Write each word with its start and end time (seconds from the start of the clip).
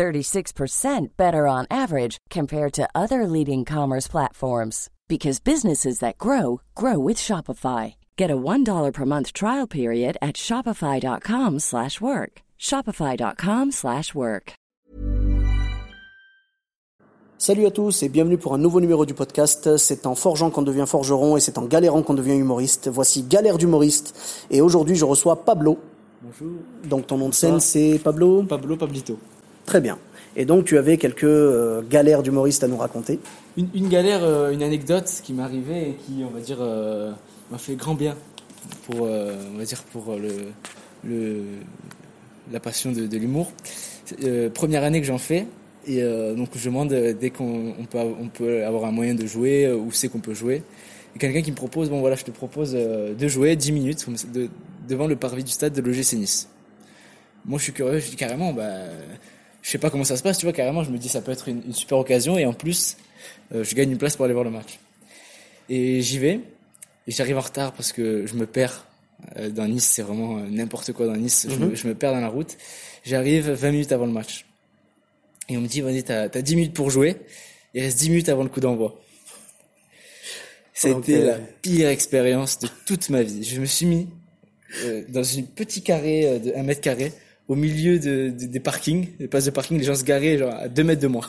36% 0.00 1.08
better 1.18 1.46
on 1.46 1.66
average 1.70 2.16
compared 2.30 2.72
to 2.72 2.88
other 2.94 3.26
leading 3.26 3.66
commerce 3.66 4.08
platforms 4.08 4.88
because 5.08 5.40
businesses 5.40 5.98
that 5.98 6.16
grow 6.16 6.62
grow 6.74 6.98
with 6.98 7.18
Shopify. 7.18 7.94
Get 8.16 8.30
a 8.30 8.36
$1 8.36 8.92
per 8.94 9.04
month 9.04 9.34
trial 9.34 9.66
period 9.66 10.16
at 10.22 10.36
shopify.com/work. 10.36 12.32
shopify.com/work. 12.58 14.54
Salut 17.36 17.66
à 17.66 17.70
tous 17.70 18.02
et 18.02 18.08
bienvenue 18.08 18.38
pour 18.38 18.54
un 18.54 18.58
nouveau 18.58 18.80
numéro 18.80 19.04
du 19.04 19.12
podcast. 19.12 19.76
C'est 19.76 20.06
en 20.06 20.14
forgeant 20.14 20.50
qu'on 20.50 20.62
devient 20.62 20.86
forgeron 20.86 21.36
et 21.36 21.40
c'est 21.40 21.58
en 21.58 21.66
galérant 21.66 22.02
qu'on 22.02 22.14
devient 22.14 22.38
humoriste. 22.38 22.88
Voici 22.88 23.22
Galère 23.22 23.58
d'humoriste 23.58 24.14
et 24.50 24.62
aujourd'hui 24.62 24.96
je 24.96 25.04
reçois 25.04 25.44
Pablo. 25.44 25.78
Bonjour. 26.22 26.56
Donc 26.84 27.06
ton 27.06 27.18
nom 27.18 27.28
de 27.28 27.34
scène 27.34 27.60
c'est 27.60 27.98
Pablo? 28.02 28.44
Pablo 28.44 28.76
Pablito. 28.76 29.18
Très 29.70 29.80
bien. 29.80 29.98
Et 30.34 30.46
donc 30.46 30.64
tu 30.64 30.78
avais 30.78 30.96
quelques 30.96 31.22
euh, 31.22 31.80
galères 31.88 32.24
d'humoriste 32.24 32.64
à 32.64 32.66
nous 32.66 32.76
raconter. 32.76 33.20
Une, 33.56 33.88
galère, 33.88 34.24
euh, 34.24 34.50
une 34.50 34.64
anecdote 34.64 35.08
qui 35.22 35.32
m'est 35.32 35.44
arrivée 35.44 35.90
et 35.90 35.94
qui, 35.94 36.24
on 36.28 36.30
va 36.34 36.40
dire, 36.40 36.58
euh, 36.60 37.12
m'a 37.52 37.58
fait 37.58 37.76
grand 37.76 37.94
bien 37.94 38.16
pour, 38.86 39.02
on 39.02 39.56
va 39.56 39.64
dire, 39.64 39.84
pour 39.92 40.16
le, 41.04 41.44
la 42.50 42.58
passion 42.58 42.90
de, 42.90 43.16
l'humour. 43.16 43.52
Première 44.54 44.82
année 44.82 45.00
que 45.00 45.06
j'en 45.06 45.18
fais, 45.18 45.46
et 45.86 46.02
donc 46.36 46.48
je 46.56 46.64
demande 46.64 46.92
dès 46.92 47.30
qu'on 47.30 47.72
on 47.78 48.28
peut, 48.28 48.64
avoir 48.66 48.86
un 48.86 48.90
moyen 48.90 49.14
de 49.14 49.24
jouer, 49.24 49.72
où 49.72 49.92
c'est 49.92 50.08
qu'on 50.08 50.18
peut 50.18 50.34
jouer. 50.34 50.64
Et 51.14 51.20
quelqu'un 51.20 51.42
qui 51.42 51.52
me 51.52 51.56
propose, 51.56 51.90
bon 51.90 52.00
voilà, 52.00 52.16
je 52.16 52.24
te 52.24 52.32
propose 52.32 52.72
de 52.72 53.28
jouer 53.28 53.54
10 53.54 53.70
minutes 53.70 54.06
devant 54.88 55.06
le 55.06 55.14
parvis 55.14 55.44
du 55.44 55.52
stade 55.52 55.74
de 55.74 55.80
l'OGC 55.80 56.14
Nice. 56.14 56.48
Moi 57.44 57.60
je 57.60 57.62
suis 57.62 57.72
curieux, 57.72 58.00
je 58.00 58.10
dis 58.10 58.16
carrément, 58.16 58.52
bah, 58.52 58.66
je 59.62 59.70
sais 59.70 59.78
pas 59.78 59.90
comment 59.90 60.04
ça 60.04 60.16
se 60.16 60.22
passe, 60.22 60.38
tu 60.38 60.46
vois, 60.46 60.52
carrément, 60.52 60.82
je 60.84 60.90
me 60.90 60.98
dis 60.98 61.08
ça 61.08 61.20
peut 61.20 61.32
être 61.32 61.48
une, 61.48 61.62
une 61.66 61.74
super 61.74 61.98
occasion 61.98 62.38
et 62.38 62.46
en 62.46 62.52
plus, 62.52 62.96
euh, 63.54 63.64
je 63.64 63.74
gagne 63.74 63.90
une 63.90 63.98
place 63.98 64.16
pour 64.16 64.24
aller 64.24 64.34
voir 64.34 64.44
le 64.44 64.50
match. 64.50 64.78
Et 65.68 66.00
j'y 66.02 66.18
vais, 66.18 66.40
et 67.06 67.12
j'arrive 67.12 67.38
en 67.38 67.42
retard 67.42 67.72
parce 67.72 67.92
que 67.92 68.26
je 68.26 68.34
me 68.34 68.46
perds. 68.46 68.86
Euh, 69.36 69.50
dans 69.50 69.68
Nice, 69.68 69.84
c'est 69.84 70.02
vraiment 70.02 70.38
euh, 70.38 70.46
n'importe 70.48 70.92
quoi 70.92 71.06
dans 71.06 71.16
Nice, 71.16 71.46
je, 71.48 71.56
me, 71.56 71.74
je 71.74 71.86
me 71.86 71.94
perds 71.94 72.12
dans 72.12 72.20
la 72.20 72.28
route. 72.28 72.56
J'arrive 73.04 73.50
20 73.50 73.70
minutes 73.70 73.92
avant 73.92 74.06
le 74.06 74.12
match. 74.12 74.46
Et 75.50 75.58
on 75.58 75.60
me 75.60 75.66
dit, 75.66 75.82
vas-y, 75.82 76.02
t'as 76.02 76.22
as 76.22 76.42
10 76.42 76.56
minutes 76.56 76.72
pour 76.72 76.90
jouer, 76.90 77.16
il 77.74 77.82
reste 77.82 77.98
10 77.98 78.10
minutes 78.10 78.28
avant 78.30 78.44
le 78.44 78.48
coup 78.48 78.60
d'envoi. 78.60 78.98
Été 80.82 81.16
euh, 81.16 81.26
la 81.26 81.34
pire 81.34 81.88
expérience 81.88 82.58
de 82.60 82.68
toute 82.86 83.10
ma 83.10 83.22
vie. 83.22 83.44
Je 83.44 83.60
me 83.60 83.66
suis 83.66 83.84
mis 83.84 84.08
dans 85.08 85.38
un 85.38 85.42
petit 85.42 85.82
carré 85.82 86.38
de 86.38 86.54
1 86.54 86.62
mètre 86.62 86.80
carré, 86.80 87.12
au 87.50 87.56
milieu 87.56 87.98
de, 87.98 88.30
de- 88.30 88.46
des 88.46 88.60
parkings, 88.60 89.08
des 89.18 89.26
places 89.28 89.46
de 89.46 89.50
parking, 89.50 89.76
les 89.76 89.84
gens 89.84 89.96
se 89.96 90.04
garaient 90.04 90.38
genre 90.38 90.54
à 90.54 90.68
2 90.68 90.84
mètres 90.84 91.02
de 91.02 91.08
moi. 91.08 91.24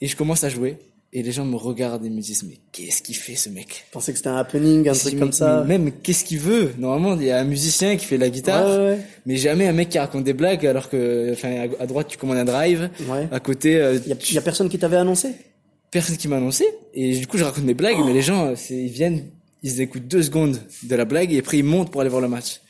Et 0.00 0.06
je 0.08 0.16
commence 0.16 0.42
à 0.42 0.48
jouer, 0.48 0.78
et 1.12 1.22
les 1.22 1.32
gens 1.32 1.44
me 1.44 1.56
regardent 1.56 2.04
et 2.06 2.10
me 2.10 2.20
disent, 2.20 2.44
mais 2.48 2.56
qu'est-ce 2.72 3.02
qu'il 3.02 3.14
fait 3.14 3.34
ce 3.36 3.50
mec? 3.50 3.84
Je 3.88 3.92
pensais 3.92 4.12
que 4.12 4.16
c'était 4.18 4.30
un 4.30 4.36
happening, 4.36 4.88
un 4.88 4.94
truc 4.94 5.18
comme 5.18 5.30
ça? 5.32 5.64
mais 5.68 5.76
Même 5.78 5.92
qu'est-ce 6.02 6.24
qu'il 6.24 6.38
veut? 6.40 6.70
Normalement, 6.78 7.14
il 7.20 7.26
y 7.26 7.30
a 7.30 7.38
un 7.38 7.44
musicien 7.44 7.96
qui 7.98 8.06
fait 8.06 8.16
la 8.16 8.30
guitare, 8.30 8.66
Ouais, 8.66 8.84
ouais, 8.94 8.98
mais 9.26 9.36
jamais 9.36 9.68
un 9.68 9.72
mec 9.74 9.90
qui 9.90 9.98
raconte 9.98 10.24
des 10.24 10.32
blagues 10.32 10.66
alors 10.66 10.88
que, 10.88 11.30
enfin, 11.32 11.68
à 11.78 11.86
droite 11.86 12.08
tu 12.08 12.16
commandes 12.16 12.38
un 12.38 12.44
drive, 12.46 12.88
Ouais. 13.08 13.28
à 13.30 13.38
côté 13.38 13.76
euh, 13.76 13.98
Il 14.04 14.08
y 14.08 14.12
a, 14.12 14.16
il 14.30 14.34
y 14.34 14.38
a 14.38 14.42
personne 14.42 14.68
qui 14.70 14.78
t'avait 14.78 14.96
annoncé? 14.96 15.32
Personne 15.90 16.16
qui 16.16 16.26
m'a 16.26 16.38
annoncé 16.38 16.64
et 16.94 17.14
du 17.18 17.26
coup 17.26 17.36
je 17.36 17.44
raconte 17.44 17.64
mes 17.64 17.74
blagues, 17.74 17.98
mais 18.06 18.14
les 18.14 18.22
gens, 18.22 18.46
euh, 18.46 18.54
ils 18.70 18.88
viennent, 18.88 19.26
ils 19.62 19.82
écoutent 19.82 20.08
deux 20.08 20.22
secondes 20.22 20.58
de 20.84 20.96
la 20.96 21.04
blague 21.04 21.30
et 21.34 21.38
après 21.40 21.58
ils 21.58 21.64
montent 21.64 21.92
pour 21.92 22.00
aller 22.00 22.08
voir 22.08 22.22
le 22.22 22.28
match. 22.28 22.61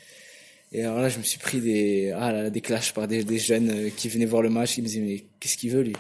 Et 0.73 0.83
alors 0.83 0.99
là, 1.01 1.09
je 1.09 1.19
me 1.19 1.23
suis 1.23 1.39
pris 1.39 1.61
des, 1.61 2.13
ah 2.17 2.33
là, 2.33 2.51
des 2.51 2.61
clashs 2.63 2.93
par 2.95 3.07
des, 3.07 3.25
des 3.25 3.39
jeunes 3.39 3.71
euh, 3.71 3.91
qui 3.97 4.09
venaient 4.09 4.25
voir 4.27 4.43
le 4.43 4.49
match, 4.51 4.79
ils 4.79 4.83
me 4.83 4.87
disaient 4.87 5.01
mais 5.01 5.25
qu'est-ce 5.39 5.57
qu'il 5.59 5.71
veut 5.71 5.83
lui? 5.83 5.93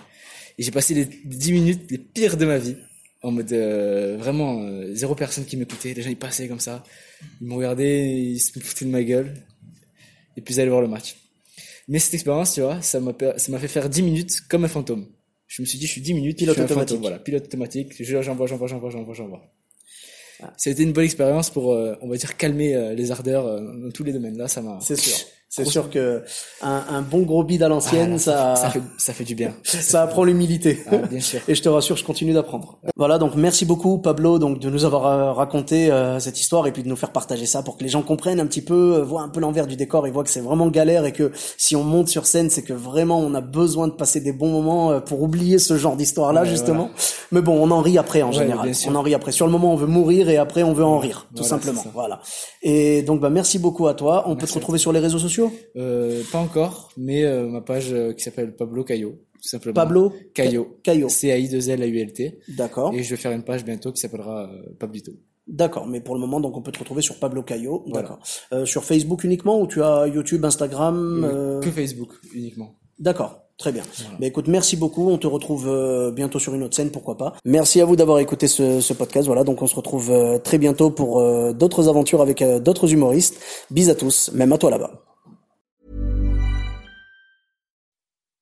Et 0.58 0.62
j'ai 0.62 0.70
passé 0.70 0.94
les 0.94 1.04
dix 1.04 1.52
minutes 1.52 1.90
les 1.90 1.98
pires 1.98 2.36
de 2.36 2.46
ma 2.46 2.58
vie 2.58 2.76
en 3.22 3.30
mode 3.32 3.52
euh, 3.52 4.16
vraiment 4.18 4.62
euh, 4.62 4.94
zéro 4.94 5.14
personne 5.14 5.44
qui 5.44 5.56
m'écoutait, 5.56 5.94
les 5.94 6.02
gens 6.02 6.10
ils 6.10 6.16
passaient 6.16 6.48
comme 6.48 6.60
ça, 6.60 6.82
ils 7.40 7.46
me 7.46 7.54
regardaient, 7.54 8.10
ils 8.10 8.40
se 8.40 8.58
foutaient 8.58 8.84
de 8.86 8.90
ma 8.90 9.02
gueule 9.04 9.34
et 10.36 10.40
puis 10.40 10.54
ils 10.54 10.60
allaient 10.60 10.70
voir 10.70 10.82
le 10.82 10.88
match. 10.88 11.16
Mais 11.88 11.98
cette 11.98 12.14
expérience, 12.14 12.54
tu 12.54 12.60
vois, 12.62 12.80
ça 12.80 12.98
m'a 13.00 13.12
fait 13.58 13.68
faire 13.68 13.88
10 13.88 14.02
minutes 14.02 14.40
comme 14.48 14.64
un 14.64 14.68
fantôme. 14.68 15.06
Je 15.48 15.60
me 15.60 15.66
suis 15.66 15.78
dit, 15.78 15.86
je 15.86 15.92
suis 15.92 16.00
10 16.00 16.14
minutes, 16.14 16.38
Pilote 16.38 16.56
je 16.56 16.60
suis 16.60 16.62
un 16.62 16.64
automatique. 16.64 16.88
fantôme, 16.96 17.02
voilà, 17.02 17.18
pilote 17.18 17.44
automatique, 17.44 17.92
je- 18.02 18.22
j'envoie, 18.22 18.46
j'envoie, 18.46 18.68
j'envoie, 18.68 18.90
j'envoie, 18.90 19.14
j'envoie. 19.14 19.42
Été 20.64 20.82
une 20.82 20.92
bonne 20.92 21.04
expérience 21.04 21.50
pour, 21.50 21.72
euh, 21.72 21.94
on 22.00 22.08
va 22.08 22.16
dire, 22.16 22.36
calmer 22.36 22.74
euh, 22.74 22.94
les 22.94 23.10
ardeurs 23.10 23.46
euh, 23.46 23.60
dans 23.60 23.90
tous 23.90 24.04
les 24.04 24.12
domaines. 24.12 24.36
Là, 24.36 24.48
ça 24.48 24.62
m'a. 24.62 24.78
C'est 24.80 24.96
sûr. 24.96 25.16
C'est 25.54 25.66
sûr 25.66 25.90
que 25.90 26.22
un, 26.62 26.82
un 26.90 27.02
bon 27.02 27.22
gros 27.24 27.44
bide 27.44 27.62
à 27.62 27.68
l'ancienne, 27.68 28.14
Ah, 28.14 28.18
ça, 28.18 28.56
ça 28.56 28.70
fait, 28.70 28.80
ça 28.96 29.12
fait 29.12 29.24
du 29.24 29.34
bien. 29.34 29.52
ça 29.62 30.00
apprend 30.02 30.24
l'humilité. 30.24 30.82
Ah, 30.90 30.96
bien 30.96 31.20
sûr. 31.20 31.40
Et 31.48 31.54
je 31.54 31.60
te 31.62 31.68
rassure, 31.68 31.94
je 31.98 32.04
continue 32.04 32.32
d'apprendre. 32.32 32.78
Voilà, 32.96 33.18
donc 33.18 33.34
merci 33.34 33.66
beaucoup 33.66 33.98
Pablo 33.98 34.38
donc 34.38 34.60
de 34.60 34.70
nous 34.70 34.86
avoir 34.86 35.04
euh, 35.06 35.32
raconté 35.32 35.92
euh, 35.92 36.18
cette 36.20 36.40
histoire 36.40 36.66
et 36.66 36.72
puis 36.72 36.82
de 36.82 36.88
nous 36.88 36.96
faire 36.96 37.10
partager 37.12 37.44
ça 37.44 37.62
pour 37.62 37.76
que 37.76 37.82
les 37.84 37.90
gens 37.90 38.00
comprennent 38.00 38.40
un 38.40 38.46
petit 38.46 38.62
peu, 38.62 38.94
euh, 38.94 39.02
voient 39.02 39.20
un 39.20 39.28
peu 39.28 39.40
l'envers 39.40 39.66
du 39.66 39.76
décor 39.76 40.06
et 40.06 40.10
voient 40.10 40.24
que 40.24 40.30
c'est 40.30 40.40
vraiment 40.40 40.68
galère 40.68 41.04
et 41.04 41.12
que 41.12 41.32
si 41.58 41.76
on 41.76 41.84
monte 41.84 42.08
sur 42.08 42.24
scène, 42.24 42.48
c'est 42.48 42.62
que 42.62 42.72
vraiment 42.72 43.18
on 43.20 43.34
a 43.34 43.42
besoin 43.42 43.88
de 43.88 43.92
passer 43.92 44.20
des 44.20 44.32
bons 44.32 44.50
moments 44.50 44.90
euh, 44.92 45.00
pour 45.00 45.20
oublier 45.22 45.58
ce 45.58 45.76
genre 45.76 45.96
d'histoire-là 45.96 46.42
Ouais, 46.44 46.48
justement. 46.48 46.88
Mais 47.30 47.42
bon, 47.42 47.58
on 47.62 47.70
en 47.70 47.82
rit 47.82 47.98
après 47.98 48.22
en 48.22 48.28
Ouais, 48.28 48.38
général. 48.38 48.72
On 48.88 48.94
en 48.94 49.02
rit 49.02 49.12
après. 49.14 49.32
Sur 49.32 49.44
le 49.44 49.52
moment, 49.52 49.74
on 49.74 49.76
veut 49.76 49.86
mourir 49.86 50.30
et 50.30 50.38
après 50.38 50.62
on 50.62 50.72
veut 50.72 50.84
en 50.84 50.98
rire, 50.98 51.26
tout 51.36 51.42
Voilà, 51.42 51.48
simplement. 51.50 51.84
Voilà. 51.92 52.20
Et 52.62 53.02
donc 53.02 53.20
bah 53.20 53.28
merci 53.28 53.58
beaucoup 53.58 53.86
à 53.86 53.92
toi. 53.94 54.24
On 54.28 54.34
peut 54.36 54.46
te 54.46 54.54
retrouver 54.54 54.78
sur 54.78 54.92
les 54.92 55.00
réseaux 55.00 55.18
sociaux 55.18 55.41
Euh, 55.76 56.22
pas 56.30 56.38
encore, 56.38 56.92
mais 56.96 57.24
euh, 57.24 57.46
ma 57.46 57.60
page 57.60 57.92
euh, 57.92 58.12
qui 58.12 58.22
s'appelle 58.22 58.54
Pablo 58.54 58.84
Caillot, 58.84 59.18
tout 59.42 59.48
simplement. 59.48 59.74
Pablo 59.74 60.12
Caillot. 60.34 60.78
Caillot. 60.82 61.08
C-A-I-2-L-A-U-L-T. 61.08 62.38
D'accord. 62.56 62.94
Et 62.94 63.02
je 63.02 63.10
vais 63.10 63.16
faire 63.16 63.32
une 63.32 63.44
page 63.44 63.64
bientôt 63.64 63.92
qui 63.92 64.00
s'appellera 64.00 64.50
Pablito. 64.78 65.12
D'accord, 65.48 65.86
mais 65.86 66.00
pour 66.00 66.14
le 66.14 66.20
moment, 66.20 66.40
donc 66.40 66.56
on 66.56 66.62
peut 66.62 66.70
te 66.70 66.78
retrouver 66.78 67.02
sur 67.02 67.16
Pablo 67.18 67.42
Caillot. 67.42 67.84
Voilà. 67.86 68.08
D'accord. 68.08 68.24
Euh, 68.52 68.64
sur 68.64 68.84
Facebook 68.84 69.24
uniquement 69.24 69.60
ou 69.60 69.66
tu 69.66 69.82
as 69.82 70.06
YouTube, 70.06 70.44
Instagram 70.44 71.24
euh, 71.24 71.60
Que 71.60 71.70
Facebook 71.70 72.10
uniquement. 72.32 72.76
D'accord, 73.00 73.40
très 73.56 73.72
bien. 73.72 73.82
Bah, 74.20 74.26
écoute, 74.26 74.46
merci 74.46 74.76
beaucoup. 74.76 75.10
On 75.10 75.18
te 75.18 75.26
retrouve 75.26 75.66
euh, 75.68 76.12
bientôt 76.12 76.38
sur 76.38 76.54
une 76.54 76.62
autre 76.62 76.76
scène, 76.76 76.90
pourquoi 76.90 77.16
pas. 77.16 77.34
Merci 77.44 77.80
à 77.80 77.84
vous 77.84 77.96
d'avoir 77.96 78.20
écouté 78.20 78.46
ce, 78.46 78.80
ce 78.80 78.92
podcast. 78.92 79.26
Voilà, 79.26 79.42
donc 79.42 79.60
on 79.62 79.66
se 79.66 79.74
retrouve 79.74 80.12
très 80.44 80.58
bientôt 80.58 80.90
pour 80.90 81.20
d'autres 81.54 81.88
aventures 81.88 82.22
avec 82.22 82.42
d'autres 82.62 82.92
humoristes. 82.92 83.40
Bis 83.70 83.88
à 83.88 83.96
tous, 83.96 84.30
même 84.32 84.52
à 84.52 84.58
toi 84.58 84.70
là-bas. 84.70 85.11